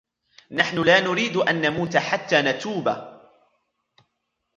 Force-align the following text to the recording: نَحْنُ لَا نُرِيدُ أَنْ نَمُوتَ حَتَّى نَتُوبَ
نَحْنُ 0.51 0.81
لَا 0.81 0.99
نُرِيدُ 0.99 1.37
أَنْ 1.37 1.61
نَمُوتَ 1.61 1.97
حَتَّى 1.97 2.41
نَتُوبَ 2.41 2.95